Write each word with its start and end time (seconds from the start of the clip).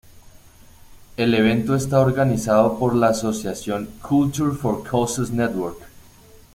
El 1.15 1.35
evento 1.35 1.75
está 1.75 1.99
organizado 1.99 2.79
por 2.79 2.95
la 2.95 3.09
asociación 3.09 3.87
Culture 4.01 4.55
for 4.57 4.81
Causes 4.81 5.29
Network. 5.29 5.77